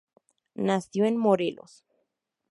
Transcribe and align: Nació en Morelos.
Nació 0.55 1.05
en 1.05 1.15
Morelos. 1.15 1.85